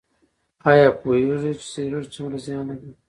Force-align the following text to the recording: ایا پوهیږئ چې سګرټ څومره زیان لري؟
ایا 0.69 0.87
پوهیږئ 0.99 1.53
چې 1.59 1.65
سګرټ 1.73 2.05
څومره 2.15 2.37
زیان 2.45 2.63
لري؟ 2.69 2.89